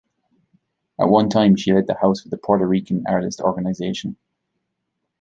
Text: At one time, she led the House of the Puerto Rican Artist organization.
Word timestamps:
At 0.99 1.09
one 1.09 1.29
time, 1.29 1.55
she 1.55 1.71
led 1.71 1.85
the 1.85 1.93
House 1.93 2.25
of 2.25 2.31
the 2.31 2.37
Puerto 2.39 2.65
Rican 2.65 3.05
Artist 3.07 3.39
organization. 3.39 4.17